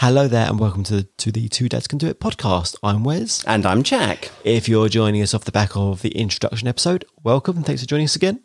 [0.00, 2.76] Hello there, and welcome to, to the Two Dads Can Do It podcast.
[2.82, 3.42] I'm Wes.
[3.44, 4.30] And I'm Jack.
[4.44, 7.88] If you're joining us off the back of the introduction episode, welcome and thanks for
[7.88, 8.42] joining us again.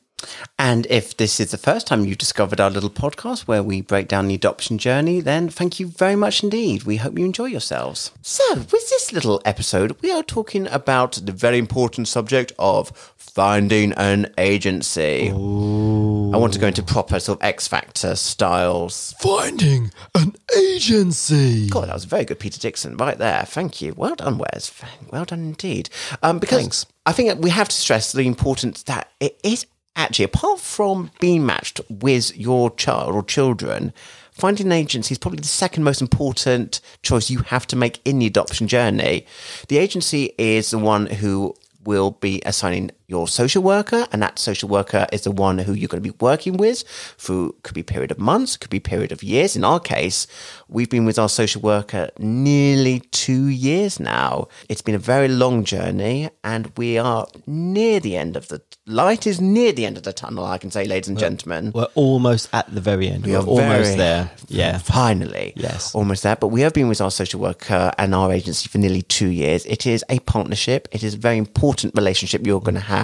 [0.58, 4.08] And if this is the first time you've discovered our little podcast where we break
[4.08, 6.84] down the adoption journey, then thank you very much indeed.
[6.84, 8.12] We hope you enjoy yourselves.
[8.22, 13.94] So, with this little episode, we are talking about the very important subject of finding
[13.94, 15.30] an agency.
[15.30, 19.16] I want to go into proper sort of X Factor styles.
[19.20, 21.70] Finding an agency.
[21.70, 23.44] God, that was very good, Peter Dickson, right there.
[23.46, 23.94] Thank you.
[23.96, 24.72] Well done, Wes.
[25.12, 25.90] Well done indeed.
[26.24, 26.86] Um, because Thanks.
[27.06, 31.46] I think we have to stress the importance that it is actually, apart from being
[31.46, 33.94] matched with your child or children,
[34.32, 38.20] finding an agency is probably the second most important choice you have to make in
[38.20, 39.26] the adoption journey.
[39.68, 44.70] The agency is the one who will be assigning your social worker, and that social
[44.70, 46.80] worker is the one who you're going to be working with
[47.24, 49.56] through could be a period of months, could be a period of years.
[49.56, 50.26] In our case,
[50.70, 54.48] we've been with our social worker nearly two years now.
[54.70, 59.28] It's been a very long journey, and we are near the end of the light
[59.28, 60.46] is near the end of the tunnel.
[60.46, 61.72] I can say, ladies and gentlemen.
[61.76, 63.26] We're almost at the very end.
[63.26, 64.32] We are are almost very- there.
[64.48, 64.78] Yeah.
[64.78, 65.54] Finally.
[65.56, 65.94] Yes.
[65.96, 66.36] Almost there.
[66.38, 69.66] But we have been with our social worker and our agency for nearly two years.
[69.66, 70.88] It is a partnership.
[70.92, 73.01] It is a very important relationship you're going to have.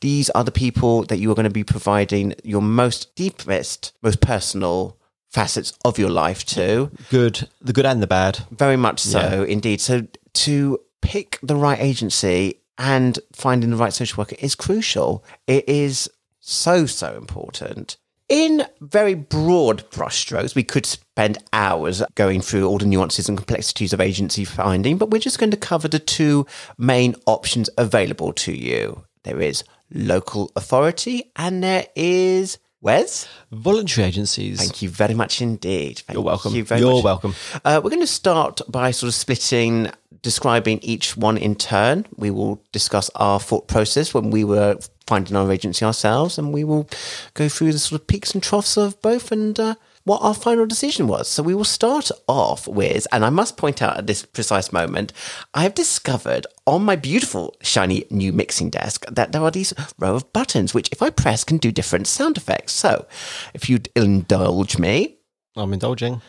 [0.00, 4.20] These are the people that you are going to be providing your most deepest, most
[4.20, 4.98] personal
[5.30, 6.90] facets of your life to.
[7.10, 7.48] Good.
[7.60, 8.40] The good and the bad.
[8.50, 9.80] Very much so, indeed.
[9.80, 15.24] So to pick the right agency and finding the right social worker is crucial.
[15.46, 17.96] It is so, so important.
[18.28, 23.92] In very broad brushstrokes, we could spend hours going through all the nuances and complexities
[23.92, 26.46] of agency finding, but we're just going to cover the two
[26.78, 29.04] main options available to you.
[29.24, 33.28] There is local authority and there is Wes.
[33.52, 34.58] Voluntary agencies.
[34.58, 36.00] Thank you very much indeed.
[36.00, 36.54] Thank You're welcome.
[36.54, 37.04] You very You're much.
[37.04, 37.34] welcome.
[37.64, 39.90] Uh, we're going to start by sort of splitting,
[40.22, 42.06] describing each one in turn.
[42.16, 46.64] We will discuss our thought process when we were finding our agency ourselves, and we
[46.64, 46.88] will
[47.34, 50.66] go through the sort of peaks and troughs of both and uh, what our final
[50.66, 51.28] decision was.
[51.28, 55.12] So we will start off with, and I must point out at this precise moment,
[55.54, 60.14] I have discovered on my beautiful shiny new mixing desk that there are these row
[60.16, 62.72] of buttons which, if I press, can do different sound effects.
[62.72, 63.06] So
[63.54, 65.18] if you'd indulge me,
[65.56, 66.22] I'm indulging.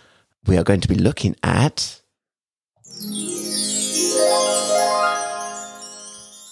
[0.45, 2.01] we are going to be looking at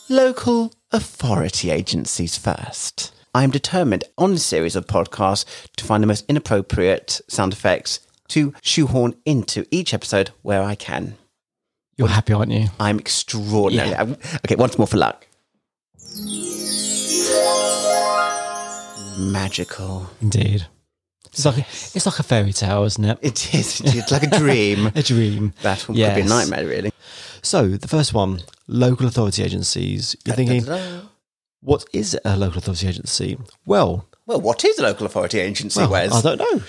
[0.09, 3.13] local authority agencies first.
[3.33, 5.45] I'm determined on this series of podcasts
[5.77, 7.99] to find the most inappropriate sound effects
[8.29, 11.15] to shoehorn into each episode where I can.
[11.97, 12.67] You're happy, aren't you?
[12.79, 13.93] I'm extraordinary.
[13.95, 15.27] I'm- okay, once more for luck.
[19.17, 20.09] Magical.
[20.21, 20.65] Indeed.
[21.27, 23.17] It's like a, it's like a fairy tale, isn't it?
[23.21, 23.79] It is.
[23.81, 24.87] It's like a dream.
[24.95, 25.53] A dream.
[25.61, 26.91] That could be a nightmare, really.
[27.41, 30.15] So the first one, local authority agencies.
[30.25, 31.05] You're thinking, Da-da-da.
[31.61, 33.37] What is a local authority agency?
[33.65, 36.11] Well, Well, what is a local authority agency, well Wes?
[36.13, 36.63] I don't know.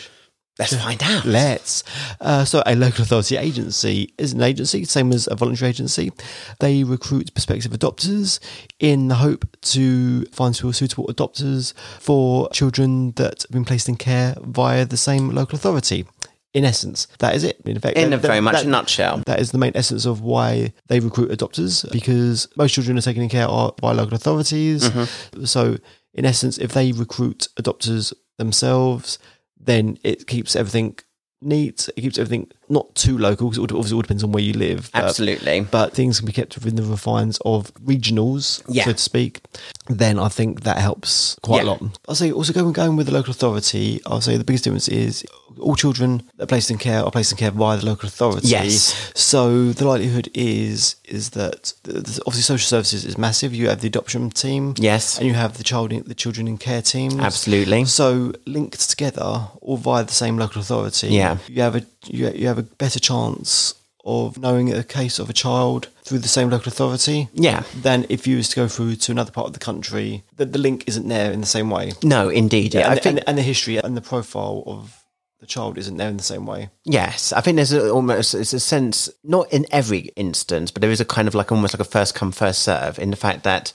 [0.59, 1.25] Let's find out.
[1.25, 1.83] Let's.
[2.21, 6.13] Uh, so, a local authority agency is an agency, same as a voluntary agency.
[6.61, 8.39] They recruit prospective adopters
[8.79, 13.97] in the hope to find suitable- suitable adopters for children that have been placed in
[13.97, 16.07] care via the same local authority.
[16.55, 17.61] In essence, that is it.
[17.65, 19.23] In effect, In that- a very that- much that- a nutshell.
[19.27, 23.23] that is the main essence of why they recruit adopters because most children are taken
[23.23, 24.85] in care of by local authorities.
[24.91, 25.45] Mm-hmm.
[25.47, 25.79] So,
[26.13, 29.19] in essence, if they recruit adopters themselves,
[29.59, 30.99] then it keeps everything
[31.45, 31.89] neat.
[31.97, 34.91] It keeps everything not too local because it obviously all depends on where you live.
[34.93, 35.61] but- Absolutely.
[35.63, 38.85] But things can be kept within the refines of regionals, Yeah.
[38.85, 39.41] so to speak.
[39.89, 41.83] Then I think that helps quite a lot.
[42.09, 44.01] I'll say also going going with the local authority.
[44.07, 45.25] I'll say the biggest difference is
[45.59, 48.49] all children that are placed in care are placed in care via the local authority.
[48.49, 49.13] Yes.
[49.15, 53.55] So the likelihood is is that the, the- obviously social services is massive.
[53.55, 54.75] You have the adoption team.
[54.79, 55.19] Yes.
[55.19, 57.19] And you have the child in, the children in care teams.
[57.19, 57.85] Absolutely.
[57.85, 61.09] So linked together, all via the same local authority.
[61.09, 61.39] Yeah.
[61.49, 63.75] You have a you, you have a better chance
[64.05, 67.29] of knowing a case of a child through the same local authority.
[67.35, 67.63] Yeah.
[67.83, 70.59] Than if you was to go through to another part of the country, that the
[70.59, 71.93] link isn't there in the same way.
[72.03, 72.75] No, indeed.
[72.75, 73.19] Yeah, and, I think.
[73.19, 75.02] and, and the history and the profile of
[75.43, 76.71] the child isn't there in the same way.
[76.85, 80.91] Yes, I think there's a, almost it's a sense not in every instance, but there
[80.91, 83.43] is a kind of like almost like a first come first serve in the fact
[83.43, 83.73] that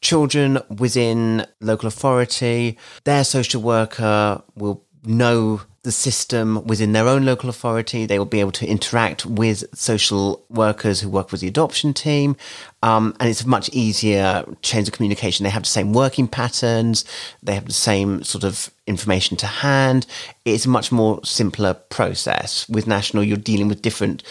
[0.00, 7.50] children within local authority, their social worker will know the system within their own local
[7.50, 8.06] authority.
[8.06, 12.36] They will be able to interact with social workers who work with the adoption team.
[12.82, 15.44] Um, and it's much easier change of communication.
[15.44, 17.04] They have the same working patterns.
[17.42, 20.06] They have the same sort of information to hand.
[20.44, 22.68] It's a much more simpler process.
[22.68, 24.22] With national, you're dealing with different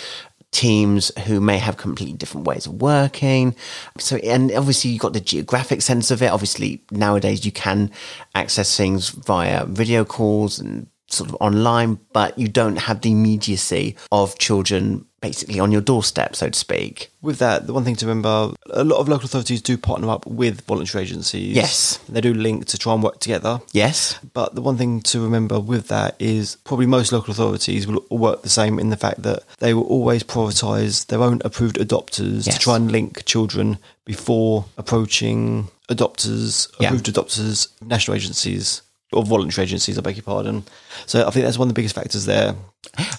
[0.52, 3.56] teams who may have completely different ways of working.
[3.98, 6.32] So, and obviously, you've got the geographic sense of it.
[6.32, 7.92] Obviously, nowadays you can
[8.36, 13.96] access things via video calls and sort of online, but you don't have the immediacy
[14.12, 17.12] of children basically on your doorstep, so to speak.
[17.22, 20.26] With that, the one thing to remember, a lot of local authorities do partner up
[20.26, 21.56] with voluntary agencies.
[21.56, 21.98] Yes.
[22.10, 23.62] They do link to try and work together.
[23.72, 24.18] Yes.
[24.34, 28.42] But the one thing to remember with that is probably most local authorities will work
[28.42, 32.56] the same in the fact that they will always prioritise their own approved adopters Yes.
[32.56, 36.88] to try and link children before approaching adopters, Yeah.
[36.88, 38.82] approved adopters, national agencies
[39.12, 40.64] or voluntary agencies, I beg your pardon.
[41.06, 42.56] So I think that's one of the biggest factors there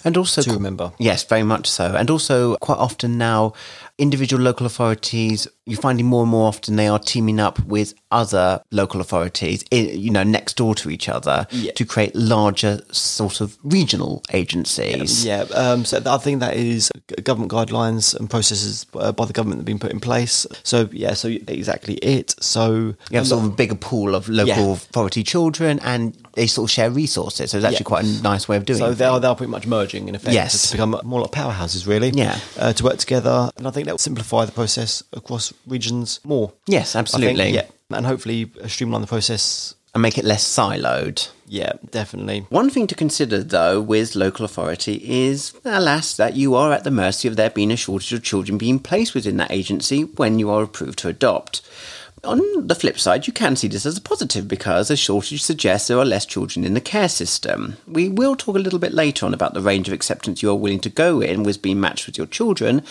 [0.03, 0.91] And also to remember.
[0.99, 1.95] Yes, very much so.
[1.95, 3.53] And also, quite often now,
[3.97, 8.61] individual local authorities, you're finding more and more often they are teaming up with other
[8.71, 11.71] local authorities, you know, next door to each other Yeah.
[11.75, 15.25] to create larger sort of regional agencies.
[15.25, 16.91] Yeah, um, so I think that is
[17.23, 20.45] government guidelines and processes uh, by the government that have been put in place.
[20.63, 22.35] So yeah, so exactly it.
[22.43, 24.71] So You have sort of a bigger pool of local Yeah.
[24.73, 27.51] authority children and they sort of share resources.
[27.51, 27.83] So it's actually Yeah.
[27.83, 28.95] quite a nice way of doing So it.
[28.97, 30.69] they are, they are pretty much merging in effect Yes.
[30.69, 32.09] to become more like powerhouses, really.
[32.13, 32.37] Yeah.
[32.57, 33.49] Uh, to work together.
[33.57, 36.51] And I think that will simplify the process across regions more.
[36.67, 37.51] Yes, absolutely.
[37.53, 37.95] think, yeah.
[37.97, 39.75] And hopefully uh, streamline the process.
[39.95, 41.27] And make it less siloed.
[41.47, 42.47] Yeah, definitely.
[42.49, 46.89] One thing to consider, though, with local authority is, alas, that you are at the
[46.89, 50.49] mercy of there being a shortage of children being placed within that agency when you
[50.49, 51.61] are approved to adopt.
[52.23, 55.89] On the flip side, you can see this as a positive because a shortage suggests
[55.89, 57.75] there are less children in the care system.
[57.85, 60.55] We will talk a little bit later on about the range of acceptance you are
[60.55, 62.81] willing to go in with being matched with your children.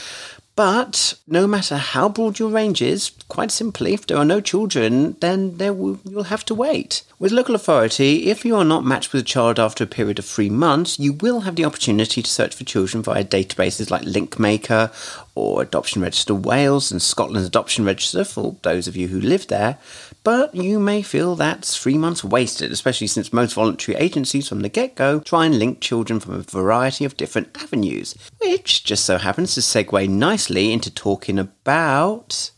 [0.55, 5.17] But no matter how broad your range is, quite simply, if there are no children,
[5.21, 7.05] then there will, you'll have to wait.
[7.19, 10.27] With local authority, if you are not matched with a child after a period of
[10.27, 14.93] three months, you will have the opportunity to search for children via databases like Linkmaker
[15.35, 19.79] or Adoption Register Wales and Scotland's Adoption Register for those of you who live there.
[20.25, 24.69] But you may feel that's three months wasted, especially since most voluntary agencies from the
[24.69, 29.19] get go try and link children from a variety of different avenues, which just so
[29.19, 32.53] happens to segue nicely into talking about.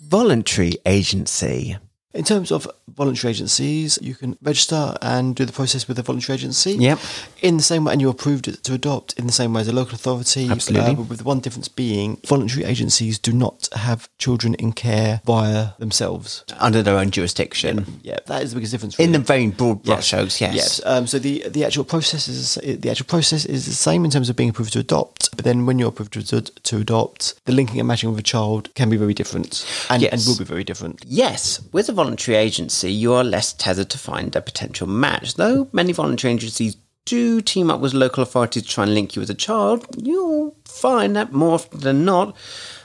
[0.00, 1.76] Voluntary agency.
[2.12, 2.66] In terms of
[2.96, 6.72] voluntary agencies, you can register and do the process with a voluntary agency.
[6.72, 6.98] Yep.
[7.40, 9.72] In the same way, and you're approved to adopt in the same way as a
[9.72, 10.48] local authority.
[10.50, 10.90] Absolutely.
[10.96, 15.68] Uh, with the one difference being, voluntary agencies do not have children in care via
[15.78, 16.44] themselves.
[16.58, 18.00] Under their own jurisdiction.
[18.02, 18.98] Yeah, that is the biggest difference.
[18.98, 20.12] In the very broad Yes.
[20.12, 20.40] yes.
[20.40, 20.80] Yes.
[20.84, 24.28] Um, so the the actual process is the actual process is the same in terms
[24.28, 27.78] of being approved to adopt, but then when you're approved to, to adopt, the linking
[27.78, 30.12] and matching with a child can be very different, and, Yes.
[30.12, 31.04] and will be very different.
[31.06, 35.34] Yes, with a voluntary agency, you are less tethered to find a potential match.
[35.34, 39.20] Though many voluntary agencies do team up with local authorities to try and link you
[39.20, 42.34] with a child, you'll find that more often than not,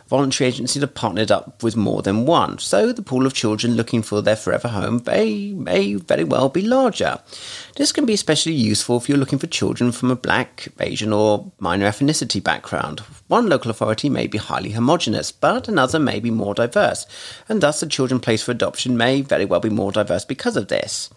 [0.08, 2.58] voluntary agencies are partnered up with more than one.
[2.60, 6.62] So the pool of children looking for their forever home may, may very well be
[6.62, 7.20] larger.
[7.76, 11.52] This can be especially useful if you're looking for children from a black, Asian, or
[11.60, 13.00] minor ethnicity background.
[13.28, 17.06] One local authority may be highly homogenous, but another may be more diverse,
[17.50, 20.68] and thus the children placed for adoption may very well be more diverse because of
[20.68, 21.10] this.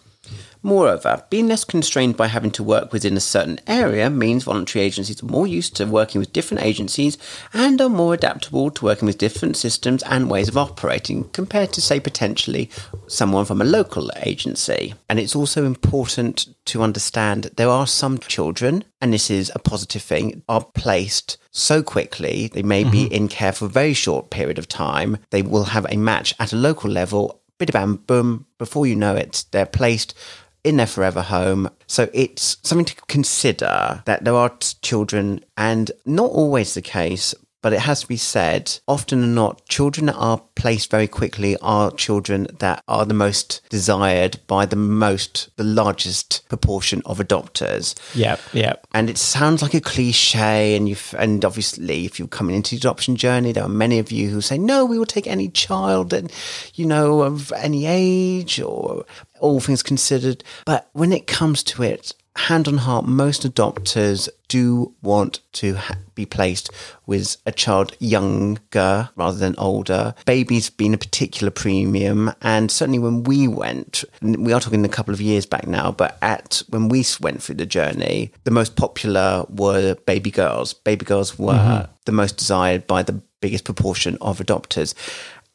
[0.61, 5.23] Moreover, being less constrained by having to work within a certain area means voluntary agencies
[5.23, 7.17] are more used to working with different agencies
[7.53, 11.81] and are more adaptable to working with different systems and ways of operating compared to,
[11.81, 12.69] say, potentially
[13.07, 14.93] someone from a local agency.
[15.07, 20.01] And it's also important to understand there are some children, and this is a positive
[20.01, 23.13] thing, are placed so quickly, they may be mm-hmm.
[23.13, 26.53] in care for a very short period of time, they will have a match at
[26.53, 28.45] a local level bit bam boom.
[28.57, 30.17] Before you know it they're placed
[30.63, 31.69] in their forever home.
[31.87, 37.33] So it's something to consider that there are t- children and not always the case
[37.61, 41.55] but it has to be said often or not children that are placed very quickly
[41.61, 47.95] are children that are the most desired by the most the largest proportion of adopters
[48.15, 48.73] Yeah, yeah.
[48.93, 52.77] and it sounds like a cliche and you and obviously if you're coming into the
[52.77, 56.13] adoption journey there are many of you who say no we will take any child
[56.13, 56.31] and
[56.75, 59.05] you know of any age or
[59.39, 64.93] all things considered but when it comes to it hand on heart most adopters do
[65.01, 66.69] want to ha- be placed
[67.05, 70.13] with a child younger rather than older.
[70.25, 75.13] Babies being a particular premium and certainly when we went we are talking a couple
[75.13, 79.45] of years back now but at when we went through the journey the most popular
[79.49, 80.73] were baby girls.
[80.73, 81.91] Baby girls were mm-hmm.
[82.05, 84.93] the most desired by the biggest proportion of adopters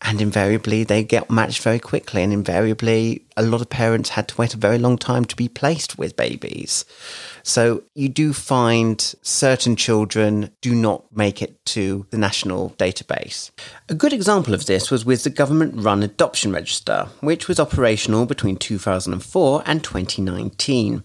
[0.07, 2.23] And invariably, they get matched very quickly.
[2.23, 5.49] And invariably, a lot of parents had to wait a very long time to be
[5.49, 6.85] placed with babies.
[7.43, 13.51] So you do find certain children do not make it to the national database.
[13.89, 18.27] A good example of this was with the government run adoption register, which was operational
[18.27, 21.03] between 2004 and 2019.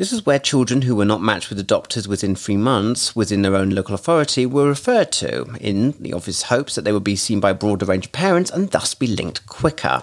[0.00, 3.54] This is where children who were not matched with adopters within three months within their
[3.54, 7.38] own local authority were referred to, in the obvious hopes that they would be seen
[7.38, 10.02] by a broader range of parents and thus be linked quicker.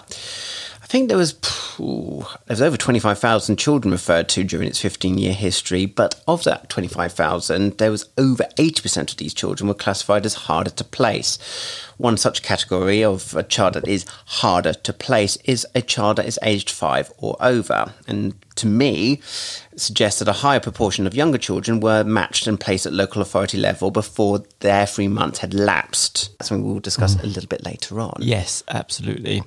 [0.80, 1.32] I think there was
[1.78, 7.78] there was over 25,000 children referred to during its 15-year history, but of that 25,000,
[7.78, 11.40] there was over 80% of these children were classified as harder to place.
[11.98, 16.26] One such category of a child that is harder to place is a child that
[16.26, 17.92] is aged 5 or over.
[18.06, 19.20] And to me,
[19.76, 23.58] suggests that a higher proportion of younger children were matched and placed at local authority
[23.58, 26.36] level before their three months had lapsed.
[26.38, 27.24] That's something we'll discuss mm.
[27.24, 28.16] a little bit later on.
[28.20, 29.42] Yes, absolutely.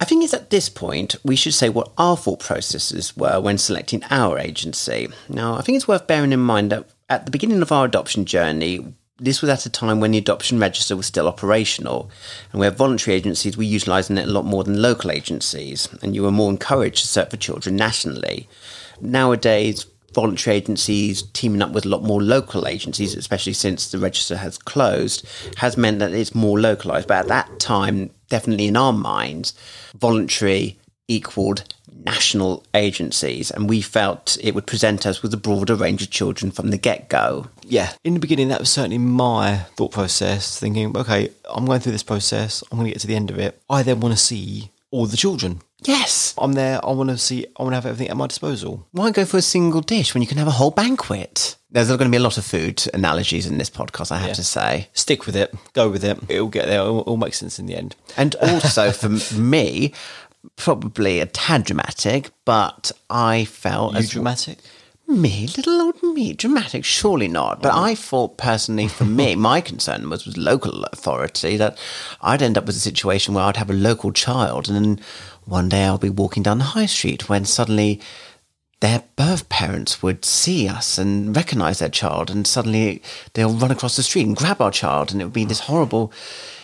[0.00, 3.58] I think it's at this point we should say what our thought processes were when
[3.58, 5.08] selecting our agency.
[5.28, 8.24] Now, I think it's worth bearing in mind that at the beginning of our adoption
[8.24, 12.10] journey, this was at a time when the adoption register was still operational,
[12.52, 16.22] and where voluntary agencies were utilising it a lot more than local agencies, and you
[16.22, 18.48] were more encouraged to search for children nationally.
[19.00, 24.36] Nowadays, voluntary agencies teaming up with a lot more local agencies, especially since the register
[24.36, 27.08] has closed, has meant that it's more localised.
[27.08, 29.54] But at that time, definitely in our minds,
[29.94, 31.74] voluntary equaled
[32.06, 36.50] national agencies, and we felt it would present us with a broader range of children
[36.50, 37.48] from the get go.
[37.62, 41.92] Yeah, in the beginning, that was certainly my thought process, thinking, okay, I'm going through
[41.92, 43.60] this process, I'm going to get to the end of it.
[43.68, 45.60] I then want to see all the children.
[45.84, 46.34] Yes.
[46.38, 48.86] I'm there, I want to see, I want to have everything at my disposal.
[48.92, 51.56] Why go for a single dish when you can have a whole banquet?
[51.70, 54.34] There's going to be a lot of food analogies in this podcast, I have yeah.
[54.34, 54.88] to say.
[54.94, 56.18] Stick with it, go with it.
[56.28, 57.94] It'll get there, it'll, it'll make sense in the end.
[58.16, 59.92] And also for me,
[60.56, 64.58] probably a tad dramatic, but I felt you as dramatic.
[65.08, 66.84] Me, little old me, dramatic?
[66.84, 67.62] Surely not.
[67.62, 67.82] But oh.
[67.82, 71.78] I thought personally, for me, my concern was with local authority that
[72.20, 75.04] I'd end up with a situation where I'd have a local child, and then
[75.44, 78.00] one day I'll be walking down the high street when suddenly
[78.80, 83.00] their birth parents would see us and recognize their child, and suddenly
[83.34, 86.12] they'll run across the street and grab our child, and it would be this horrible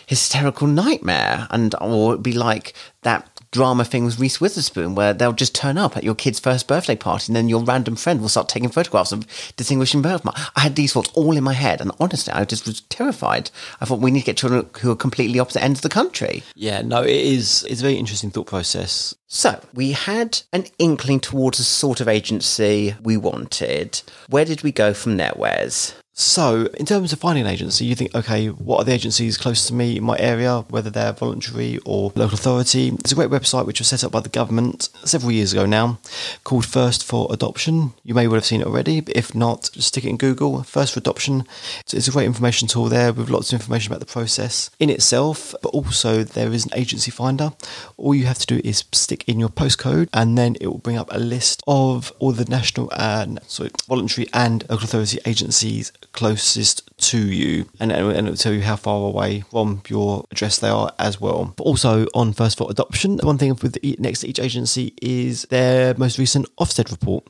[0.05, 2.73] hysterical nightmare and or it'd be like
[3.03, 6.67] that drama thing with Reese Witherspoon, where they'll just turn up at your kid's first
[6.67, 10.41] birthday party, and then your random friend will start taking photographs of distinguishing birthmarks.
[10.55, 13.51] I had these thoughts all in my head, and honestly, I just was terrified.
[13.79, 16.43] I thought we need to get children who are completely opposite ends of the country.
[16.55, 17.63] Yeah, no, it is.
[17.69, 19.15] It's a very interesting thought process.
[19.27, 24.01] So we had an inkling towards the sort of agency we wanted.
[24.29, 25.95] Where did we go from there, Wes?
[26.15, 29.65] So, in terms of finding an agency, you think, okay, what are the agencies close
[29.65, 32.91] to me in my area, whether they're voluntary or local authority?
[32.91, 35.97] There's a great website which was set up by the government several years ago now
[36.43, 37.93] called First for Adoption.
[38.03, 40.61] You may well have seen it already, but if not, just stick it in Google.
[40.61, 41.45] First for Adoption.
[41.91, 45.55] It's a great information tool there with lots of information about the process in itself,
[45.63, 47.53] but also there is an agency finder.
[47.97, 50.97] All you have to do is stick in your postcode and then it will bring
[50.97, 56.89] up a list of all the national and sorry, voluntary and local authority agencies closest
[56.97, 60.91] to you, and, and it'll tell you how far away from your address they are
[60.99, 61.53] as well.
[61.57, 65.43] But also on First for Adoption, one thing with the, next to each agency is
[65.49, 67.25] their most recent Ofsted report.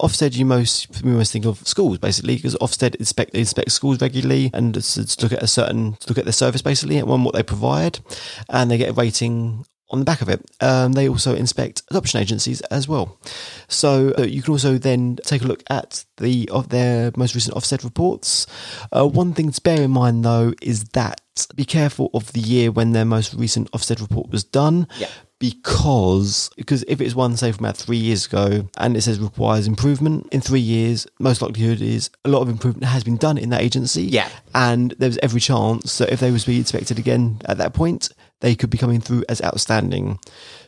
[0.00, 4.50] Ofsted, you most you most think of schools basically, because Ofsted inspect inspects schools regularly
[4.52, 7.42] and to look at a certain to look at their service basically and what they
[7.42, 8.00] provide,
[8.50, 9.64] and they get a rating
[9.94, 10.44] on the back of it.
[10.60, 13.18] Um, they also inspect adoption agencies as well.
[13.68, 17.56] So uh, you can also then take a look at the of their most recent
[17.56, 18.46] Ofsted reports.
[18.90, 21.20] Uh, one thing to bear in mind though is that
[21.54, 24.88] be careful of the year when their most recent Ofsted report was done.
[24.98, 25.08] Yeah.
[25.38, 29.66] Because because if it's one say from about three years ago and it says requires
[29.66, 33.50] improvement in three years, most likelihood is a lot of improvement has been done in
[33.50, 34.04] that agency.
[34.04, 34.28] Yeah.
[34.54, 38.08] And there's every chance that if they was to be inspected again at that point,
[38.40, 40.18] they could be coming through as outstanding.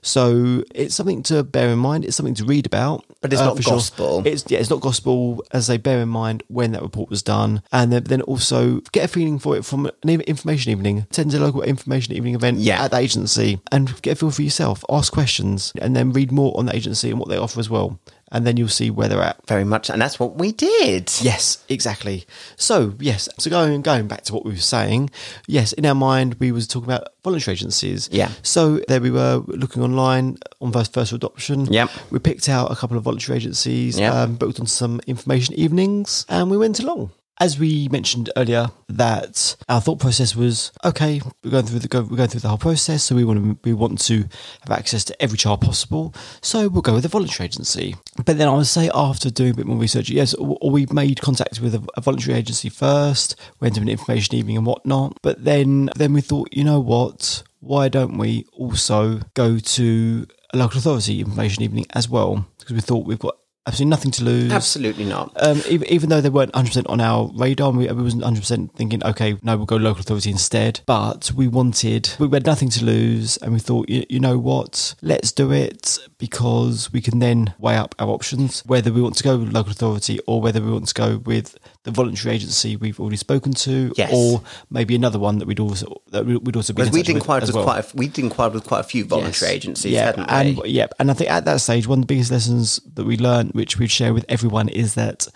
[0.03, 2.05] So it's something to bear in mind.
[2.05, 3.05] It's something to read about.
[3.21, 4.23] But it's uh, not gospel.
[4.23, 4.33] Sure.
[4.33, 5.45] It's yeah, it's not gospel.
[5.53, 9.09] As they bear in mind when that report was done, and then, also get a
[9.09, 11.01] feeling for it from an information evening.
[11.01, 12.85] Attend a local information evening event yeah.
[12.85, 14.85] at the agency, and get a feel for yourself.
[14.89, 18.01] Ask questions, and then read more on the agency and what they offer as well
[18.33, 19.47] and then you'll see where they're at.
[19.47, 21.11] Very much, and that's what we did.
[21.21, 22.27] Yes, exactly.
[22.57, 25.11] So yes, so going going back to what we were saying,
[25.47, 28.09] yes, in our mind we was talking about voluntary agencies.
[28.13, 28.31] Yeah.
[28.43, 31.67] So there we were looking online on First for Adoption.
[31.67, 31.91] Yep.
[32.11, 33.99] We picked out a couple of voluntary agencies.
[33.99, 34.13] Yep.
[34.13, 37.11] Um, booked on some information evenings, and we went along.
[37.39, 41.21] As we mentioned earlier, that our thought process was okay.
[41.45, 43.59] We're going through the go, we're going through the whole process, so we want to
[43.69, 44.23] we want to
[44.63, 46.15] have access to every child possible.
[46.41, 47.97] So we'll go with a voluntary agency.
[48.25, 51.21] But then I would say after doing a bit more research, yes, or, we made
[51.21, 55.19] contact with a, a voluntary agency first, went to an information evening and whatnot.
[55.23, 57.43] But then then we thought, you know what?
[57.61, 62.47] Why don't we also go to a local authority information evening as well?
[62.59, 64.53] Because we thought we've got absolutely nothing to lose.
[64.53, 65.33] Absolutely not.
[65.37, 69.05] Um, even, even though they weren't 100% on our radar, we, we wasn't 100% thinking,
[69.05, 70.81] okay, no, we'll go local authority instead.
[70.87, 74.95] But we wanted, we had nothing to lose, and we thought, you, you know what,
[75.03, 79.25] let's do it because we can then weigh up our options, whether we want to
[79.25, 82.99] go with local authority or whether we want to go with the voluntary agency we've
[83.01, 84.11] already spoken to, Yes.
[84.13, 87.07] or maybe another one that we'd also that we- we'd also be Because we touch
[87.07, 87.65] did with inquired with well.
[87.65, 89.57] quite a, we did inquired with quite a few voluntary Yes.
[89.59, 90.71] agencies, yeah, hadn't and we?
[90.71, 93.53] yeah, and I think at that stage, one of the biggest lessons that we learned,
[93.53, 95.29] which we'd share with everyone, is that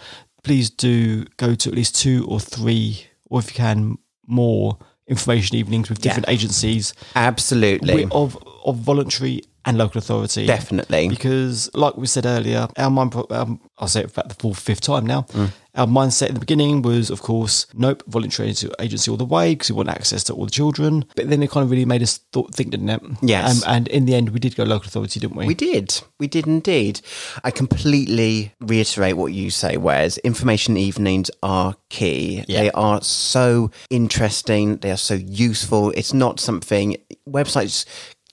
[0.42, 4.76] please do go to at least two or three, or if you can, more
[5.06, 10.46] information evenings with different agencies Absolutely, of of voluntary and local authority.
[10.46, 11.08] definitely.
[11.08, 14.80] Because, like we said earlier, our mind, um, I'll say it for the fourth, fifth
[14.80, 15.22] time now.
[15.32, 15.50] Mm.
[15.74, 19.54] Our mindset in the beginning was, of course, nope, voluntary agency- agency all the way
[19.54, 21.04] because we want access to all the children.
[21.16, 23.02] But then it kind of really made us thought, think, didn't it?
[23.22, 23.64] Yes.
[23.64, 25.46] Um, and in the end, we did go local authority, didn't we?
[25.46, 26.00] We did.
[26.18, 27.00] We did indeed.
[27.44, 30.18] I completely reiterate what you say, Wes.
[30.18, 32.44] Information evenings are key.
[32.48, 32.62] Yeah.
[32.62, 34.78] They are so interesting.
[34.78, 35.90] They are so useful.
[35.92, 36.96] It's not something
[37.28, 37.84] websites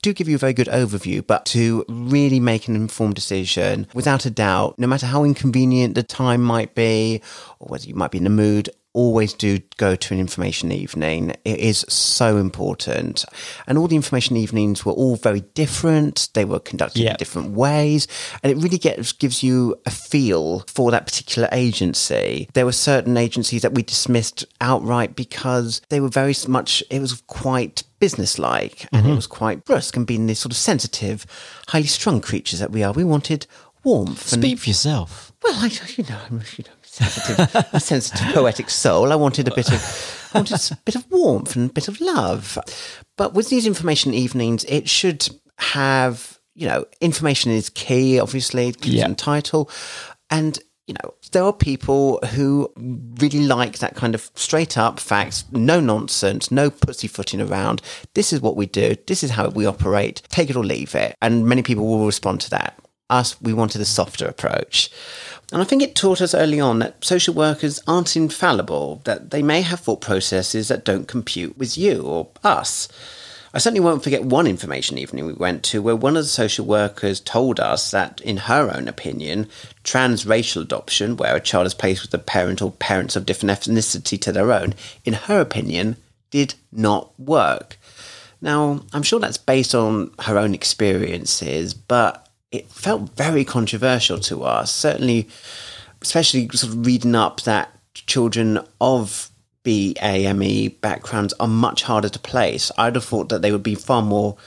[0.02, 4.26] do give you a very good overview, but to really make an informed decision, without
[4.26, 7.22] a doubt, no matter how inconvenient the time might be,
[7.60, 11.36] or whether you might be in the mood, always do go to an information evening.
[11.46, 13.24] It is so important.
[13.68, 16.30] And all the information evenings were all very different.
[16.34, 17.12] They were conducted Yeah.
[17.12, 18.08] in different ways.
[18.42, 22.50] And it really gets, gives you a feel for that particular agency.
[22.54, 27.22] There were certain agencies that we dismissed outright because they were very much, it was
[27.28, 29.16] quite businesslike and it mm-hmm.
[29.16, 31.26] was quite brusque and being this sort of sensitive,
[31.68, 32.94] highly strung creatures that we are.
[32.94, 33.46] We wanted
[33.84, 35.32] warmth and Speak for yourself.
[35.44, 39.12] well, I, you know, I'm you know, sensitive, a sensitive, poetic soul.
[39.12, 42.00] I wanted a bit of, I wanted a bit of warmth and a bit of
[42.02, 42.58] love.
[43.18, 45.28] But with these information evenings, it should
[45.60, 48.20] have, you know, information is key.
[48.20, 49.08] Obviously, Yeah.
[49.08, 49.70] you a title,
[50.30, 52.72] and you know, there are people who
[53.20, 57.82] really like that kind of straight up facts, no nonsense, no pussyfooting around.
[58.14, 58.96] This is what we do.
[59.06, 60.22] This is how we operate.
[60.30, 61.14] Take it or leave it.
[61.22, 62.80] And many people will respond to that.
[63.10, 64.90] Us, we wanted a softer approach.
[65.54, 69.42] And I think it taught us early on that social workers aren't infallible, that they
[69.42, 72.90] may have thought processes that don't compute with you or us.
[73.54, 76.66] I certainly won't forget one information evening we went to where one of the social
[76.66, 79.48] workers told us that, in her own opinion,
[79.86, 84.20] transracial adoption, where a child is placed with a parent or parents of different ethnicity
[84.22, 85.96] to their own, in her opinion,
[86.30, 87.80] did not work.
[88.42, 92.27] Now, I'm sure that's based on her own experiences, but
[92.58, 94.74] it felt very controversial to us.
[94.74, 95.30] Certainly,
[96.02, 99.30] especially sort of reading up that children of
[99.64, 102.72] BAME backgrounds are much harder to place.
[102.78, 104.38] I'd have thought that they would be far more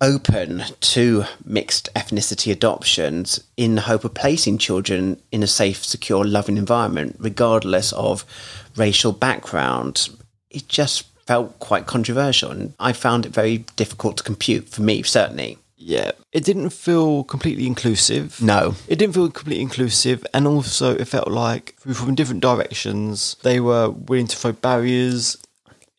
[0.00, 6.24] open to mixed ethnicity adoptions in the hope of placing children in a safe, secure,
[6.24, 8.24] loving environment, regardless of
[8.76, 10.08] racial background.
[10.50, 15.02] It just felt quite controversial, and I found it very difficult to compute for me,
[15.02, 15.58] certainly.
[15.86, 18.42] Yeah, it didn't feel completely inclusive.
[18.42, 18.74] No.
[18.88, 23.90] It didn't feel completely inclusive, and also it felt like from different directions they were
[23.90, 25.36] willing to throw barriers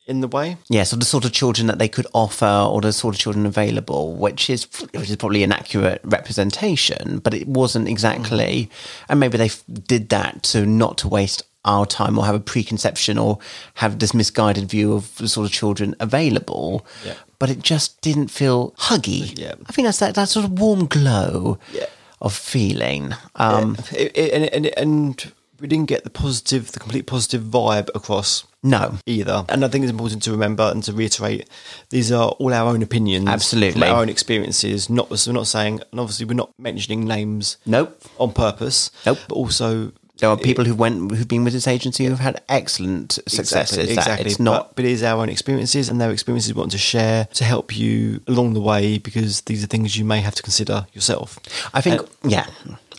[0.06, 0.58] in the way.
[0.68, 3.46] Yeah, so the sort of children that they could offer or the sort of children
[3.46, 8.70] available, which is which is probably an accurate representation, but it wasn't exactly.
[8.70, 9.06] Mm.
[9.08, 12.40] And maybe they f- did that so not to waste our time or have a
[12.40, 13.38] preconception or
[13.76, 16.86] have this misguided view of the sort of children available.
[17.06, 17.14] Yeah.
[17.40, 19.38] But it just didn't feel huggy.
[19.38, 19.54] Yeah.
[19.68, 21.86] I think that's that, that sort of warm glow Yeah.
[22.22, 23.14] of feeling.
[23.36, 28.46] Um, it, and, and, and we didn't get the positive, the complete positive vibe across
[28.64, 28.98] No.
[29.06, 29.44] either.
[29.50, 31.48] And I think it's important to remember and to reiterate
[31.90, 33.88] these are all our own opinions, Absolutely.
[33.88, 34.90] our own experiences.
[34.90, 38.02] Not we're not saying, and obviously we're not mentioning names, Nope.
[38.20, 38.90] on purpose.
[39.06, 39.20] Nope.
[39.28, 39.92] but also.
[40.18, 43.78] There are people who went who've been with this agency who've had excellent successes.
[43.78, 44.26] Exactly, exactly.
[44.26, 46.78] It's not but, but it is our own experiences, and their experiences we want to
[46.78, 50.44] share to help you along the way because these are things you may have to
[50.44, 51.40] consider yourself.
[51.74, 52.48] I think, uh, yeah,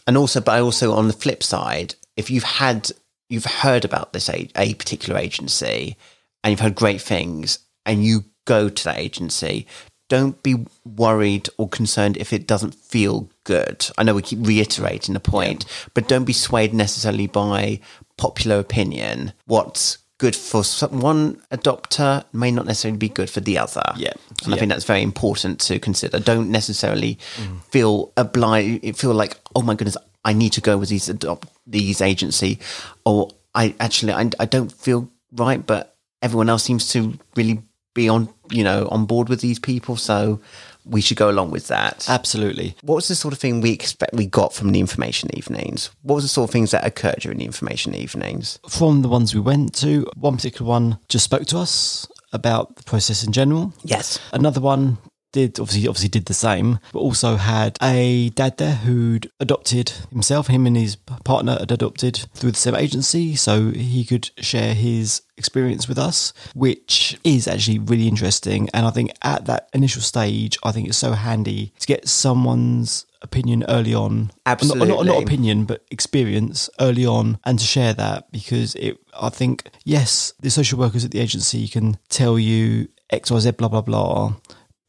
[0.06, 2.90] and also, but also on the flip side, if you've had,
[3.28, 5.96] you've heard about this a, a particular agency,
[6.42, 9.66] and you've heard great things, and you go to that agency,
[10.08, 13.86] don't be worried or concerned if it doesn't feel good.
[13.96, 17.80] I know we keep reiterating the point, but don't be swayed necessarily by
[18.16, 19.32] popular opinion.
[19.46, 23.84] What's good for some, one adopter may not necessarily be good for the other.
[23.96, 24.12] Yeah.
[24.44, 26.18] And I think that's very important to consider.
[26.18, 27.62] Don't necessarily mm.
[27.64, 32.00] feel obliged, feel like, oh my goodness, I need to go with these adopt these
[32.00, 32.58] agency,
[33.04, 37.62] or I actually I, I don't feel right, but everyone else seems to really
[37.94, 40.40] be on you know on board with these people, so
[40.84, 42.08] we should go along with that.
[42.08, 42.74] Absolutely.
[42.82, 45.90] What was the sort of thing we expect we got from the information evenings?
[46.02, 48.58] What was the sort of things that occurred during the information evenings?
[48.68, 52.82] From the ones we went to, one particular one just spoke to us about the
[52.82, 53.72] process in general.
[53.84, 54.18] Yes.
[54.32, 54.98] Another one
[55.32, 60.46] did obviously obviously did the same, but also had a dad there who'd adopted himself.
[60.46, 65.22] Him and his partner had adopted through the same agency, so he could share his
[65.36, 68.68] experience with us, which is actually really interesting.
[68.74, 73.06] And I think at that initial stage, I think it's so handy to get someone's
[73.22, 74.30] opinion early on.
[74.46, 78.98] Not, not, not opinion, but experience early on, and to share that because it.
[79.20, 83.50] I think yes, the social workers at the agency can tell you X, Y, Z,
[83.52, 84.34] blah blah blah,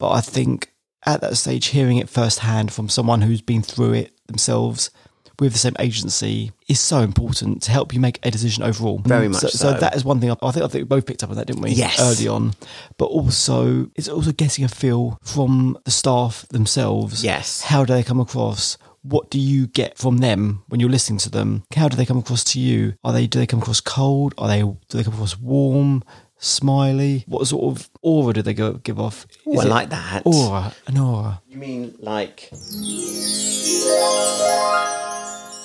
[0.00, 0.72] but I think
[1.06, 4.90] at that stage, hearing it firsthand from someone who's been through it themselves
[5.38, 8.98] with the same agency is so important to help you make a decision overall.
[9.06, 9.72] Very much So, so.
[9.72, 10.30] that is one thing.
[10.30, 11.70] I, I think I think we both picked up on that, didn't we?
[11.70, 11.98] Yes.
[11.98, 12.52] Early on,
[12.98, 17.24] but also it's also getting a feel from the staff themselves.
[17.24, 17.62] Yes.
[17.62, 18.76] How do they come across?
[19.02, 21.62] What do you get from them when you're listening to them?
[21.74, 22.94] How do they come across to you?
[23.02, 24.34] Are they do they come across cold?
[24.36, 26.04] Are they do they come across warm?
[26.40, 27.24] Smiley?
[27.26, 29.26] What sort of aura do they go, give off?
[29.46, 30.22] Ooh, Is I like that.
[30.24, 31.42] Aura, an aura.
[31.48, 32.48] You mean like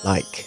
[0.03, 0.45] like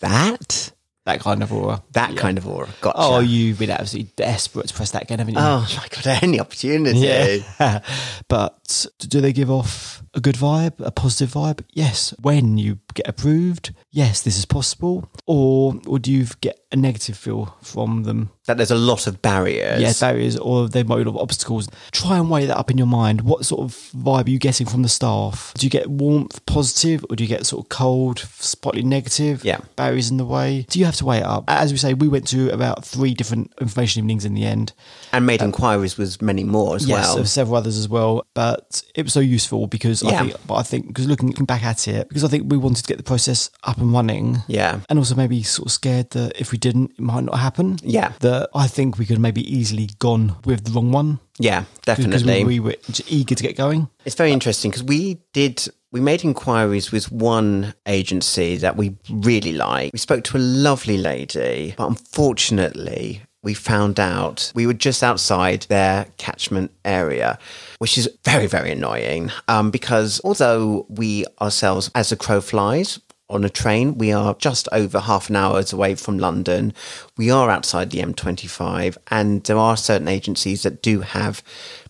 [0.00, 0.72] that?
[1.06, 1.82] That kind of aura.
[1.92, 2.68] That kind of aura.
[2.82, 2.98] Gotcha.
[2.98, 5.40] Oh, you've been absolutely desperate to press that again, haven't you?
[5.40, 6.98] Oh my god, any opportunity.
[6.98, 7.80] Yeah.
[8.28, 11.64] but do they give off a good vibe, a positive vibe?
[11.72, 12.14] Yes.
[12.20, 15.08] When you get approved, yes, this is possible.
[15.26, 18.30] Or or do you get a negative feel from them?
[18.46, 19.80] That there's a lot of barriers.
[19.80, 21.68] Yeah, barriers or they might have obstacles.
[21.92, 23.20] Try and weigh that up in your mind.
[23.22, 25.52] What sort of vibe are you getting from the staff?
[25.56, 29.44] Do you get warmth, positive, or do you get sort of cold, slightly negative?
[29.44, 29.58] Yeah.
[29.76, 30.66] Barriers in the way.
[30.68, 31.44] Do you have to weigh it up?
[31.48, 34.72] As we say, we went to about three different information evenings in the end.
[35.12, 37.14] and made uh, inquiries with many more as Yes, well.
[37.14, 40.22] there were several others as well, but it was so useful because I Yeah.
[40.22, 42.79] think, but I think because looking, looking back at it, because I think we wanted
[42.82, 44.80] to get the process up and running, Yeah.
[44.88, 47.78] and also maybe sort of scared that if we didn't, it might not happen.
[47.82, 48.12] Yeah.
[48.20, 52.44] that I think we could maybe easily gone with the wrong one Yeah, definitely.
[52.44, 52.76] we, we were
[53.08, 53.88] eager to get going.
[54.04, 59.52] It's very interesting because we did we made inquiries with one agency that we really
[59.52, 59.92] like.
[59.92, 65.62] We spoke to a lovely lady, but unfortunately we found out we were just outside
[65.62, 67.38] their catchment area,
[67.78, 69.30] which is very, very annoying.
[69.48, 73.00] Um, because although we ourselves, as a crow flies,
[73.30, 73.96] on a train.
[73.96, 76.74] We are just over half an hour's away from London.
[77.16, 81.42] We are outside the M25, and there are certain agencies that do have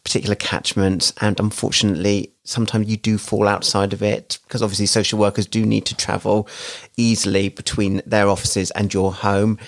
[0.05, 1.13] particular catchments.
[1.21, 5.87] And unfortunately, sometimes you do fall outside of it because obviously social workers do need
[5.87, 6.47] to travel
[6.97, 9.59] easily between their offices and your home.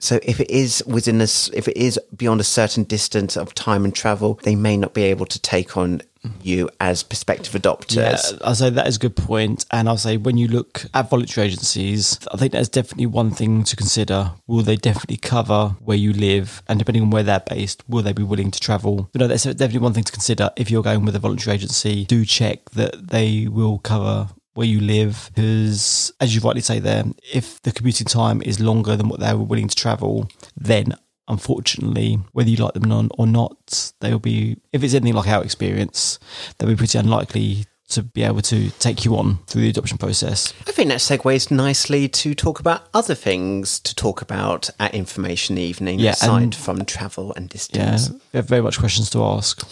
[0.00, 3.84] So if it is within this, if it is beyond a certain distance of time
[3.84, 6.02] and travel, they may not be able to take on
[6.42, 7.96] you as prospective adopters.
[7.96, 9.64] Yeah, I'll say that is a good point.
[9.70, 13.64] And I'll say when you look at voluntary agencies, I think that's definitely one thing
[13.64, 14.32] to consider.
[14.46, 16.62] Will they definitely cover where you live?
[16.68, 19.08] And depending on where they're based, will they be willing to travel?
[19.12, 20.50] But no, that's definitely one thing to consider.
[20.56, 24.80] If you're going with a voluntary agency, do check that they will cover where you
[24.80, 29.20] live because as you rightly say there if the commuting time is longer than what
[29.20, 30.94] they were willing to travel then
[31.28, 35.28] unfortunately, whether you like them or- or not, they will be, if it's anything like
[35.28, 36.18] our experience,
[36.58, 40.52] they'll be pretty unlikely to be able to take you on through the adoption process.
[40.66, 45.56] I think that segues nicely to talk about other things to talk about at information
[45.56, 48.10] evening, Yeah, aside from travel and Yeah, distance.
[48.10, 49.64] we have very much questions to ask.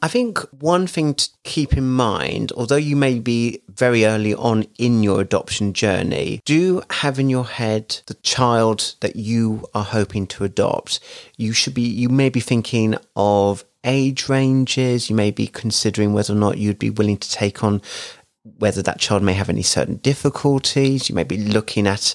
[0.00, 4.66] I think one thing to keep in mind, although you may be very early on
[4.78, 10.26] in your adoption journey, do have in your head the child that you are hoping
[10.28, 11.00] to adopt.
[11.36, 16.32] You should be, you may be thinking of age ranges, you may be considering whether
[16.32, 17.82] or not you'd be willing to take on
[18.58, 21.08] whether that child may have any certain difficulties.
[21.08, 22.14] You may be looking at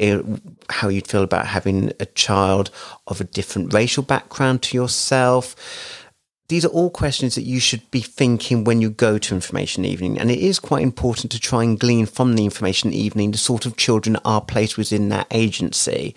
[0.00, 0.22] uh,
[0.68, 2.70] how you'd feel about having a child
[3.06, 5.54] of a different racial background to yourself
[6.48, 10.18] these are all questions that you should be thinking when you go to information evening.
[10.18, 13.64] And it is quite important to try and glean from the information evening the sort
[13.64, 16.14] of children that are placed within that agency.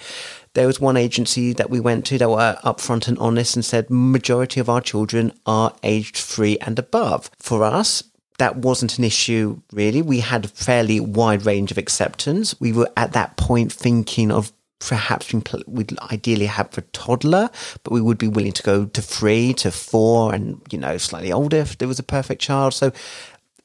[0.54, 3.90] There was one agency that we went to that were upfront and honest and said
[3.90, 7.32] majority of our children are aged three and above.
[7.40, 8.04] For us,
[8.38, 10.02] that wasn't an issue really.
[10.02, 12.60] We had a fairly wide range of acceptance.
[12.60, 15.34] We were at that point thinking of perhaps
[15.68, 17.50] we'd ideally have for toddler,
[17.84, 21.32] but we would be willing to go to three to four and, you know, slightly
[21.32, 22.74] older if there was a perfect child.
[22.74, 22.92] So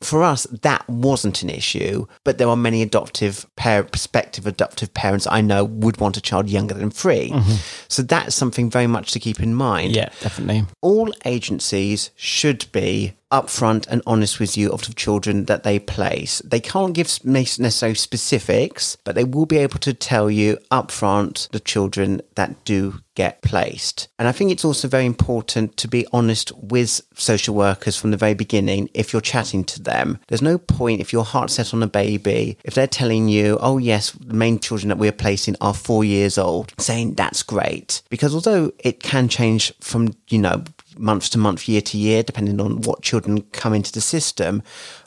[0.00, 5.26] for us, that wasn't an issue, but there are many adoptive pair, prospective adoptive parents
[5.30, 7.54] I know would want a child younger than 3 mm-hmm.
[7.88, 9.94] So that's something very much to keep in mind.
[9.94, 10.64] Yeah, definitely.
[10.80, 16.40] All agencies should be upfront and honest with you of the children that they place.
[16.44, 21.60] They can't give necessarily specifics, but they will be able to tell you upfront the
[21.60, 24.08] children that do get placed.
[24.18, 28.16] And I think it's also very important to be honest with social workers from the
[28.16, 30.18] very beginning if you're chatting to them.
[30.28, 33.78] There's no point if your heart's set on a baby, if they're telling you, oh,
[33.78, 38.02] yes, the main children that we're placing are four years old, saying that's great.
[38.08, 40.64] Because although it can change from, you know,
[40.98, 44.62] month to month, year to year, depending on what children come into the system,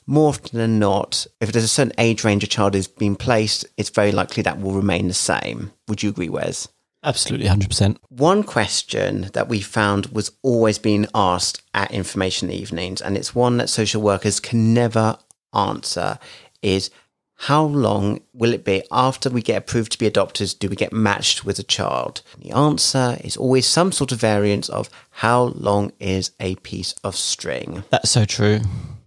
[0.07, 3.65] more often than not, if there's a certain age range a child is being placed,
[3.77, 5.71] it's very likely that will remain the same.
[5.87, 6.67] Would you agree, Wes?
[7.03, 7.97] Absolutely, 100%.
[8.09, 13.57] One question that we found was always being asked at information evenings, and it's one
[13.57, 15.17] that social workers can never
[15.53, 16.17] answer,
[16.63, 16.89] is
[17.37, 20.93] how long will it be after we get approved to be adopters do we get
[20.93, 22.21] matched with a child?
[22.39, 27.15] The answer is always some sort of variance of how long is a piece of
[27.15, 27.83] string.
[27.89, 28.61] That's so true.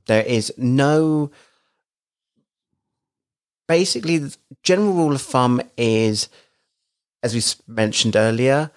[0.07, 1.31] There is no.
[3.67, 6.29] Basically, the general rule of thumb is,
[7.23, 8.71] as we mentioned earlier,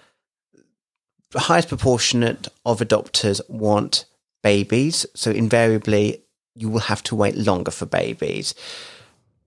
[1.32, 4.06] the highest proportionate of adopters want
[4.44, 5.06] babies.
[5.16, 6.24] So, invariably,
[6.56, 8.54] you will have to wait longer for babies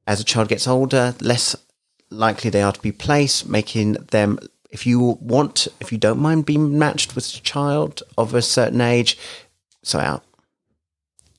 [0.06, 1.56] as a child gets older, less
[2.10, 4.38] likely they are to be placed, making them,
[4.70, 8.80] if you want, if you don't mind being matched with a child of a certain
[8.80, 9.18] age,
[9.82, 10.24] so out.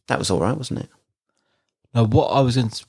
[0.07, 0.89] That was all right, wasn't it?
[1.93, 2.85] Now, what I was going to,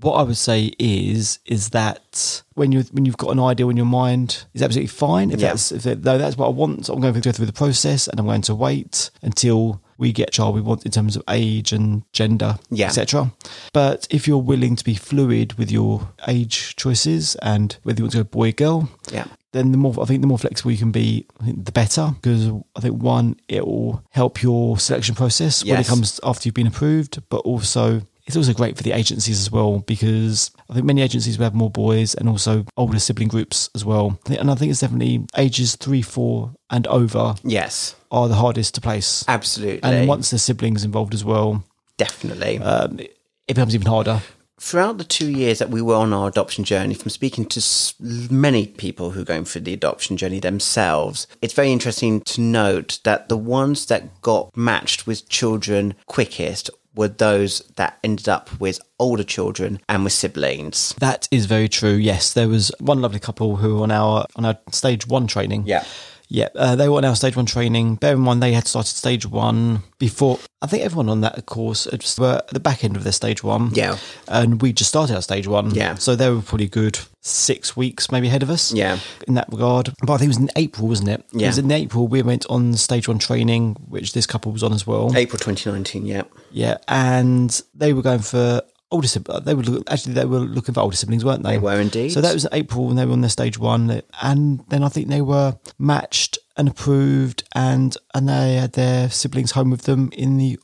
[0.00, 3.76] what I would say is, is that when you when you've got an idea in
[3.76, 5.30] your mind, is absolutely fine.
[5.30, 5.48] If yeah.
[5.48, 8.08] that's if though that's what I want, so I'm going to go through the process,
[8.08, 11.72] and I'm going to wait until we get child we want in terms of age
[11.72, 12.86] and gender, yeah.
[12.86, 13.32] etc.
[13.72, 18.12] But if you're willing to be fluid with your age choices and whether you want
[18.12, 19.26] to go boy or girl, yeah.
[19.52, 22.12] then the more I think the more flexible you can be, the better.
[22.14, 25.72] Because I think one, it will help your selection process yes.
[25.72, 29.40] when it comes after you've been approved, but also it's also great for the agencies
[29.40, 33.28] as well because I think many agencies will have more boys and also older sibling
[33.28, 34.18] groups as well.
[34.26, 37.34] And I think it's definitely ages three, four, and over.
[37.42, 39.24] Yes, are the hardest to place.
[39.28, 39.82] Absolutely.
[39.82, 41.64] And once there's siblings involved as well,
[41.96, 43.14] definitely, um, it
[43.48, 44.20] becomes even harder.
[44.58, 47.62] Throughout the two years that we were on our adoption journey, from speaking to
[48.00, 53.00] many people who are going through the adoption journey themselves, it's very interesting to note
[53.04, 58.80] that the ones that got matched with children quickest were those that ended up with
[58.98, 60.94] older children and with siblings.
[60.98, 61.94] That is very true.
[61.94, 65.64] Yes, there was one lovely couple who were on our on our stage one training.
[65.66, 65.84] Yeah.
[66.28, 67.96] Yeah, uh, they were on our stage one training.
[67.96, 70.38] Bear in mind, they had started stage one before.
[70.62, 71.86] I think everyone on that course
[72.18, 73.70] were at the back end of their stage one.
[73.74, 73.98] Yeah.
[74.28, 75.74] And we just started our stage one.
[75.74, 75.94] Yeah.
[75.96, 78.72] So they were pretty good six weeks maybe ahead of us.
[78.72, 78.98] Yeah.
[79.28, 79.92] In that regard.
[80.00, 81.24] But I think it was in April, wasn't it?
[81.32, 81.46] Yeah.
[81.46, 84.72] It was in April we went on stage one training, which this couple was on
[84.72, 85.14] as well.
[85.14, 86.22] April 2019, yeah.
[86.50, 86.78] Yeah.
[86.88, 88.62] And they were going for
[88.94, 89.44] older siblings.
[89.44, 91.52] They were actually they were looking for older siblings, weren't they?
[91.52, 92.10] They were indeed.
[92.12, 94.88] So that was in April when they were on their stage one, and then I
[94.88, 100.10] think they were matched and approved, and and they had their siblings home with them
[100.12, 100.58] in the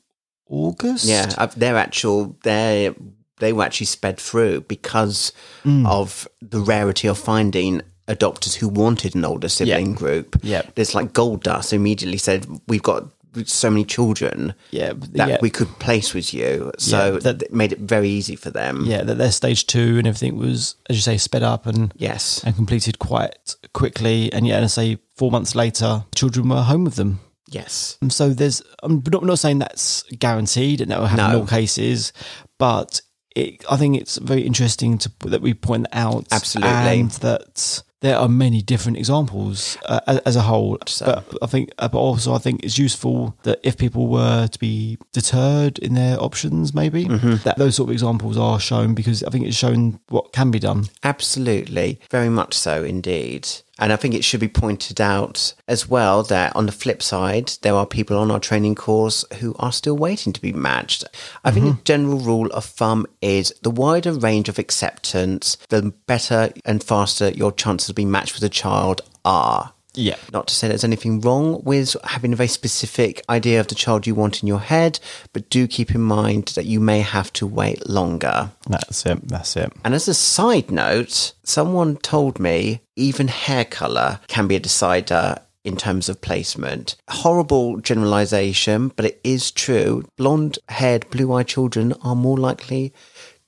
[0.48, 1.04] August.
[1.04, 2.94] Yeah, uh, their actual they
[3.38, 5.32] they were actually sped through because
[5.64, 5.86] mm.
[5.86, 10.36] of the rarity of finding adopters who wanted an older sibling group.
[10.42, 11.72] Yeah, there's like gold dust.
[11.72, 13.08] Immediately said we've got
[13.44, 15.38] so many children yeah, that yeah.
[15.40, 16.72] we could place with you.
[16.78, 18.84] So yeah, that made it very easy for them.
[18.84, 22.42] Yeah, that their stage two and everything was, as you say, sped up and yes,
[22.44, 24.32] and completed quite quickly.
[24.32, 27.20] And yeah, and I say four months later, children were home with them.
[27.50, 27.98] Yes.
[28.00, 31.36] And so there's, I'm not, not saying that's guaranteed and that will happen no.
[31.36, 32.12] in all cases,
[32.58, 33.00] but
[33.34, 38.16] it, I think it's very interesting to that we point out absolutely and that there
[38.16, 40.78] are many different examples uh, as a whole.
[40.86, 41.06] So.
[41.06, 44.58] But I think, uh, but also I think it's useful that if people were to
[44.58, 47.36] be deterred in their options, maybe mm-hmm.
[47.44, 50.58] that those sort of examples are shown because I think it's shown what can be
[50.58, 50.86] done.
[51.02, 53.48] Absolutely, very much so indeed.
[53.80, 57.52] And I think it should be pointed out as well that on the flip side,
[57.62, 61.04] there are people on our training course who are still waiting to be matched.
[61.44, 61.82] I think the mm-hmm.
[61.84, 67.52] general rule of thumb is the wider range of acceptance, the better and faster your
[67.52, 69.72] chances of being matched with a child are.
[69.94, 70.16] Yeah.
[70.32, 74.06] Not to say there's anything wrong with having a very specific idea of the child
[74.06, 75.00] you want in your head,
[75.32, 78.50] but do keep in mind that you may have to wait longer.
[78.68, 79.26] That's it.
[79.28, 79.72] That's it.
[79.84, 85.38] And as a side note, someone told me even hair color can be a decider
[85.64, 86.96] in terms of placement.
[87.08, 90.04] Horrible generalization, but it is true.
[90.16, 92.94] Blonde haired, blue eyed children are more likely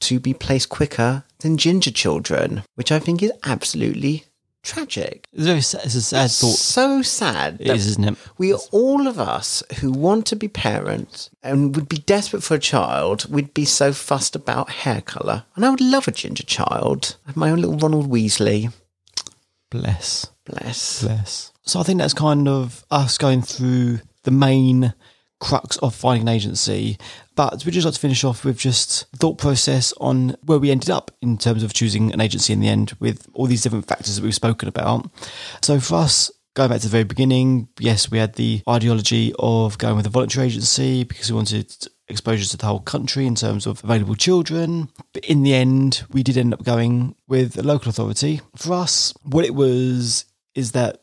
[0.00, 4.24] to be placed quicker than ginger children, which I think is absolutely
[4.62, 5.27] tragic.
[5.33, 5.59] It's very.
[5.59, 6.57] It's a sad thought.
[6.57, 7.61] So sad.
[7.61, 8.18] It is, isn't it?
[8.38, 12.61] we all of us who want to be parents and would be desperate for a
[12.61, 15.44] child, we'd be so fussed about hair colour.
[15.57, 17.16] And I would love a ginger child.
[17.27, 18.72] I have my own little Ronald Weasley.
[19.70, 20.27] Bless.
[20.44, 21.03] Bless.
[21.03, 21.53] Bless.
[21.62, 24.94] So I think that's kind of us going through the main
[25.42, 26.96] crux of finding an agency.
[27.35, 30.90] But we'd just like to finish off with just thought process on where we ended
[30.90, 34.16] up in terms of choosing an agency in the end with all these different factors
[34.16, 35.11] that we've spoken about.
[35.61, 39.78] So for us, going back to the very beginning, yes, we had the ideology of
[39.78, 41.74] going with a voluntary agency because we wanted
[42.09, 44.90] exposure to the whole country in terms of available children.
[45.12, 48.42] But in the end, we did end up going with a local authority.
[48.57, 51.02] For us, what it was is that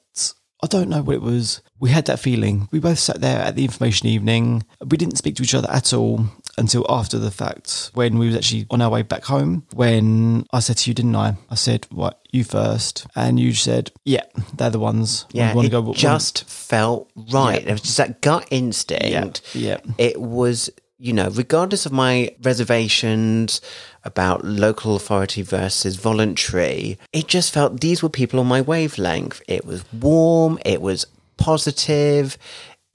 [0.61, 1.61] I don't know what it was.
[1.79, 2.67] We had that feeling.
[2.71, 4.63] We both sat there at the information evening.
[4.85, 6.25] We didn't speak to each other at all
[6.57, 10.59] until after the fact when we was actually on our way back home when I
[10.59, 11.37] said to you, didn't I?
[11.49, 13.07] I said, what, you first.
[13.15, 15.25] And you said, yeah, they're the ones.
[15.31, 17.63] Yeah, it go- just felt right.
[17.63, 17.69] Yeah.
[17.69, 19.55] It was just that gut instinct.
[19.55, 19.93] Yeah, yeah.
[19.97, 23.61] It was, you know, regardless of my reservations
[24.03, 29.41] about local authority versus voluntary, it just felt these were people on my wavelength.
[29.47, 31.05] It was warm, it was
[31.39, 32.37] positive.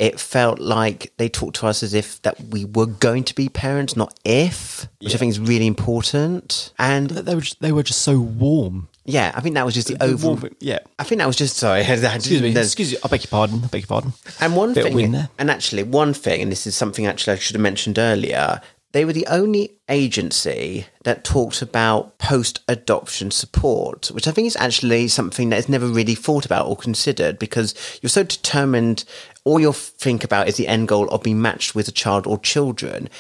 [0.00, 3.48] It felt like they talked to us as if that we were going to be
[3.48, 6.72] parents, not if, which I think is really important.
[6.80, 8.88] And They were just, they were just so warm.
[9.04, 10.34] yeah, I think that was just the, The overall.
[10.34, 10.80] warm- yeah.
[10.98, 11.82] I think that was just sorry.
[11.86, 12.56] Excuse me.
[12.56, 12.98] Excuse me.
[13.04, 13.62] I beg your pardon.
[13.62, 14.12] I beg your pardon.
[14.40, 17.54] And one Bit thing, and actually, one thing, and this is something actually I should
[17.54, 18.60] have mentioned earlier.
[18.94, 24.54] They were the only agency that talked about post adoption support, which I think is
[24.54, 29.04] actually something that is never really thought about or considered because you're so determined,
[29.42, 32.38] all you think about is the end goal of being matched with a child or
[32.38, 33.10] children.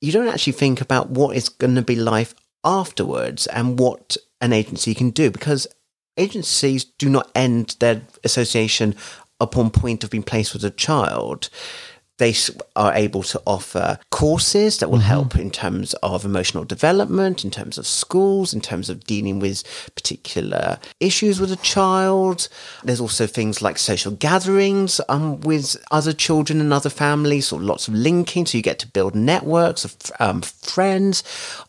[0.00, 4.52] You don't actually think about what is going to be life afterwards and what an
[4.52, 5.66] agency can do because
[6.16, 8.94] agencies do not end their association
[9.40, 11.50] upon point of being placed with a child.
[12.18, 12.34] They
[12.76, 17.76] are able to offer courses that will help in terms of emotional development, in terms
[17.76, 19.64] of schools, in terms of dealing with
[19.96, 22.48] particular issues with a child.
[22.84, 27.88] There's also things like social gatherings um, with other children and other families, or lots
[27.88, 31.24] of linking, so you get to build networks of um, friends.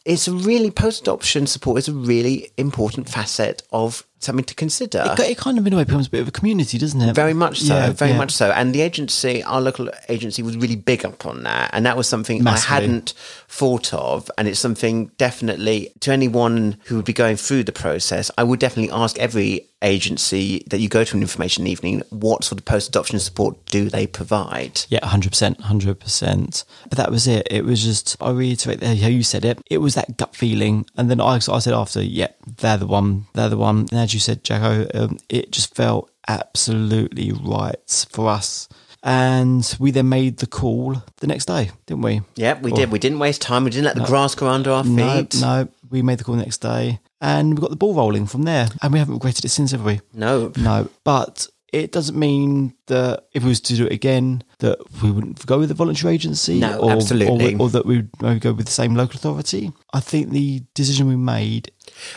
[0.05, 5.03] It's a really post adoption support is a really important facet of something to consider.
[5.17, 7.13] It, it kind of in a way becomes a bit of a community, doesn't it?
[7.15, 8.17] Very much so, Yeah, very yeah.
[8.17, 8.51] much so.
[8.51, 12.07] And the agency, our local agency, was really big up on that, and that was
[12.07, 12.75] something Massively.
[12.75, 13.13] I hadn't
[13.47, 14.29] thought of.
[14.37, 18.29] And it's something definitely to anyone who would be going through the process.
[18.37, 22.59] I would definitely ask every agency that you go to an information evening what sort
[22.59, 24.81] of post adoption support do they provide.
[24.89, 26.63] Yeah, hundred percent, hundred percent.
[26.89, 27.47] But that was it.
[27.51, 29.59] It was just I reiterate how you said it.
[29.69, 33.27] It was that gut feeling, and then I, I said after, yeah, they're the one,
[33.33, 33.79] they're the one.
[33.91, 38.67] And as you said, Jacko, um, it just felt absolutely right for us.
[39.05, 42.21] And we then made the call the next day, didn't we?
[42.35, 42.75] Yeah, we oh.
[42.75, 42.91] did.
[42.91, 43.63] We didn't waste time.
[43.63, 45.39] We didn't let the grass grow under our No, feet.
[45.39, 48.43] no, we made the call the next day, and we got the ball rolling from
[48.43, 48.67] there.
[48.81, 50.01] And we haven't regretted it since, have we?
[50.11, 50.51] No.
[50.57, 55.11] No, but it doesn't mean that if we was to do it again, that we
[55.11, 56.59] wouldn't go with the voluntary agency.
[56.59, 57.55] No, or, absolutely.
[57.55, 59.71] Or, or that we would go with the same local authority.
[59.93, 61.71] I think the decision we made,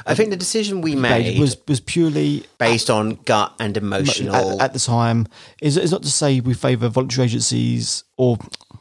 [0.06, 4.34] I think the decision we made was was purely based on gut and emotional.
[4.34, 5.26] at, at the time.
[5.62, 8.38] Is is not to say we favour voluntary agencies or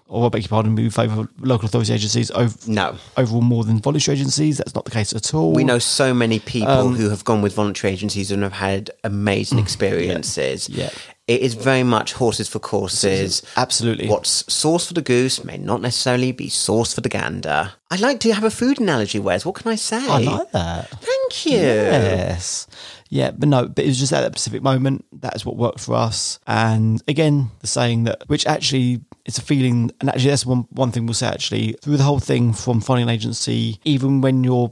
[0.09, 2.95] or I beg your pardon, we favour local authority agencies over no.
[3.17, 4.57] overall more than voluntary agencies.
[4.57, 5.53] That's not the case at all.
[5.53, 8.91] We know so many people Um, who have gone with voluntary agencies and have had
[9.03, 10.69] amazing experiences.
[10.69, 10.89] yeah.
[11.27, 13.41] It is very much horses for courses.
[13.57, 14.07] absolutely.
[14.07, 17.73] What's sauce for the goose may not necessarily be sauce for the gander.
[17.91, 19.45] I like to have a food analogy, Wes.
[19.45, 19.97] What can I say?
[20.07, 20.87] I like that.
[20.89, 21.57] Thank you.
[21.59, 22.65] Yes.
[23.09, 25.05] Yeah, but no, but it was just at that specific moment.
[25.11, 26.39] That's what worked for us.
[26.47, 30.91] And again, the saying that, which actually it's a feeling, and actually that's one, one
[30.91, 34.71] thing we'll say actually, through the whole thing from finding an agency, even when you're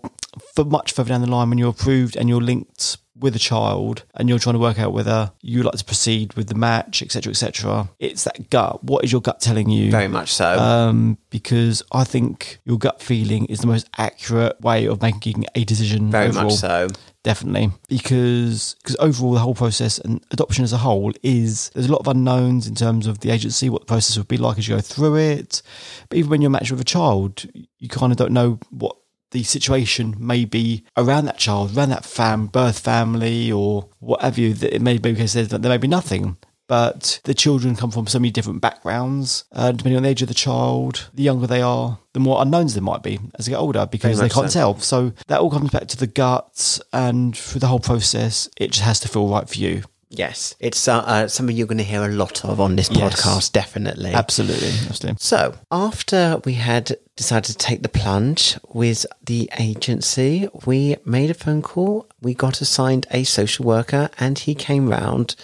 [0.55, 4.03] for much further down the line, when you're approved and you're linked with a child
[4.15, 7.31] and you're trying to work out whether you like to proceed with the match, etc.,
[7.31, 8.83] etc., it's that gut.
[8.83, 9.89] What is your gut telling you?
[9.89, 10.57] Very much so.
[10.59, 15.63] um, because I think your gut feeling is the most accurate way of making a
[15.63, 16.11] decision.
[16.11, 16.45] Very overall.
[16.45, 16.87] much so.
[17.25, 21.91] Definitely, because because overall the whole process and adoption as a whole is there's a
[21.91, 24.67] lot of unknowns in terms of the agency, what the process would be like as
[24.67, 25.63] you go through it.
[26.07, 27.47] But even when you're matched with a child,
[27.79, 28.95] you kind of don't know what
[29.31, 34.55] the situation may be around that child, around that fam, birth family, or whatever you.
[34.61, 36.37] It may be because there may be nothing.
[36.67, 39.43] But the children come from so many different backgrounds.
[39.51, 42.73] Uh, depending on the age of the child, the younger they are, the more unknowns
[42.73, 44.59] there might be as they get older because they can't so.
[44.59, 44.79] tell.
[44.79, 48.83] So that all comes back to the guts, and through the whole process, it just
[48.83, 49.83] has to feel right for you.
[50.09, 53.21] Yes, it's uh, uh, something you're going to hear a lot of on this Yes.
[53.21, 54.13] podcast, definitely.
[54.13, 55.17] Absolutely, absolutely.
[55.19, 61.33] So, after we had decided to take the plunge with the agency, we made a
[61.33, 62.07] phone call.
[62.21, 65.35] We got assigned a social worker, and he came round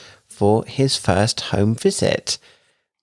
[0.42, 2.40] for his first home visit.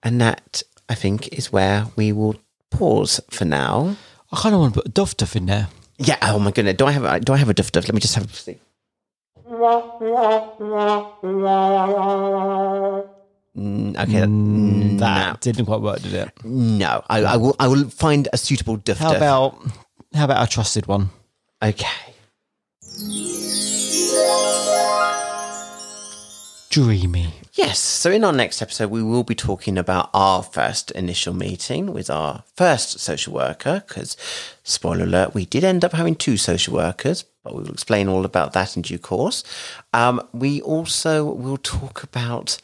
[0.02, 2.34] And that, I think, is where we will
[2.72, 3.94] pause for now.
[4.32, 5.68] I kind of want to put a duff duff in there.
[5.98, 6.18] Yeah.
[6.20, 6.74] Oh my goodness.
[6.76, 7.04] Do I have?
[7.04, 7.84] a- Do I have a duff duff?
[7.84, 8.58] Let me just have a see.
[13.56, 14.22] Mm, okay.
[14.26, 15.36] Mm, that no.
[15.40, 16.44] didn't quite work, did it?
[16.44, 17.04] No.
[17.08, 17.54] I, I will.
[17.60, 19.62] I will find a suitable duff How about
[20.12, 21.10] how about our trusted one?
[21.62, 22.14] Okay.
[26.82, 27.34] Dreamy.
[27.54, 27.80] Yes.
[27.80, 32.08] So, in our next episode, we will be talking about our first initial meeting with
[32.08, 33.82] our first social worker.
[33.88, 34.16] Because,
[34.62, 38.24] spoiler alert, we did end up having two social workers, but we will explain all
[38.24, 39.42] about that in due course.
[39.92, 42.58] Um, we also will talk about,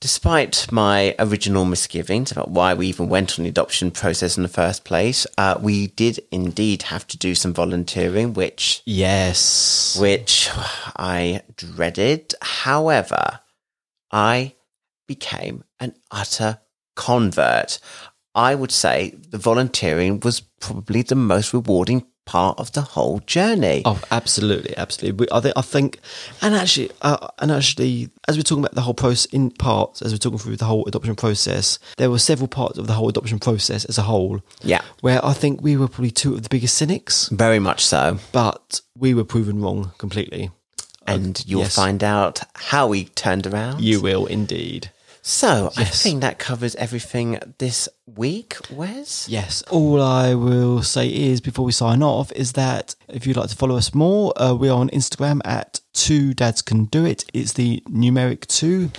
[0.00, 4.48] despite my original misgivings about why we even went on the adoption process in the
[4.48, 9.98] first place, uh, we did indeed have to do some volunteering, which Yes.
[10.00, 10.48] which
[10.96, 12.34] I dreaded.
[12.40, 13.40] However,
[14.12, 14.54] I
[15.08, 16.58] became an utter
[16.96, 17.78] convert.
[18.34, 23.82] I would say the volunteering was probably the most rewarding part of the whole journey.
[23.84, 25.26] Oh, absolutely, absolutely.
[25.26, 25.98] We, I think, I think,
[26.40, 30.12] and actually, uh, and actually, as we're talking about the whole process in parts, as
[30.12, 33.38] we're talking through the whole adoption process, there were several parts of the whole adoption
[33.40, 34.40] process as a whole.
[34.62, 34.82] Yeah.
[35.00, 38.18] where I think we were probably two of the biggest cynics, Very much so.
[38.30, 40.50] but we were proven wrong completely.
[41.06, 41.74] And you'll yes.
[41.74, 43.80] find out how we turned around.
[43.80, 44.90] You will indeed.
[45.24, 49.28] So I think that covers everything this week, Wes.
[49.28, 49.62] Yes.
[49.70, 53.56] All I will say is before we sign off is that if you'd like to
[53.56, 57.24] follow us more, uh, we are on Instagram at Two Dads Can Do It.
[57.32, 58.90] It's the numeric two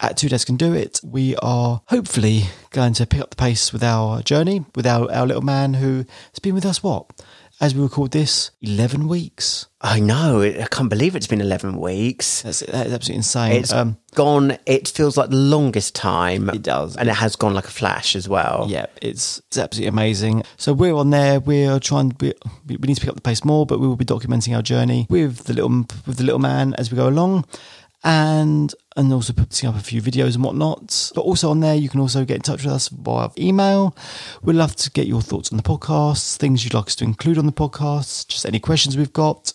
[0.00, 0.98] at Two Dads Can Do It.
[1.04, 5.26] We are hopefully going to pick up the pace with our journey with our, our
[5.26, 7.10] little man who has been with us what?
[7.58, 9.66] As we record this, 11 weeks.
[9.80, 10.42] I know.
[10.42, 12.42] I can't believe it's been 11 weeks.
[12.42, 13.52] That's, that is absolutely insane.
[13.52, 14.58] It's um, gone.
[14.66, 16.50] It feels like the longest time.
[16.50, 16.96] It does.
[16.96, 18.66] and it has gone like a flash as well.
[18.68, 20.42] Yeah, it's it's absolutely amazing.
[20.58, 21.40] So we're on there.
[21.40, 22.14] We're trying.
[22.20, 22.34] We,
[22.66, 25.06] we need to pick up the pace more, but we will be documenting our journey
[25.08, 25.70] with the little
[26.06, 27.46] with the little man as we go along,
[28.06, 31.12] and and also putting up a few videos and whatnot.
[31.14, 33.94] But also on there, you can also get in touch with us via email.
[34.42, 37.36] We'd love to get your thoughts on the podcast, things you'd like us to include
[37.36, 39.52] on the podcast, just any questions we've got,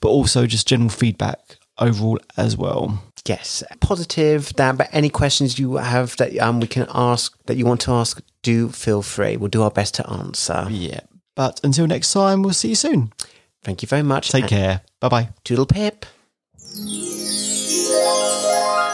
[0.00, 3.04] but also just general feedback overall as well.
[3.26, 4.54] Yes, positive.
[4.54, 7.92] That, but any questions you have that um we can ask that you want to
[7.92, 9.36] ask, do feel free.
[9.36, 10.66] We'll do our best to answer.
[10.70, 11.00] Yeah.
[11.36, 13.12] But until next time, we'll see you soon.
[13.62, 14.30] Thank you very much.
[14.30, 14.80] Take care.
[15.00, 15.28] Bye bye.
[15.44, 16.06] Toodle pip.
[16.74, 18.89] Thank you.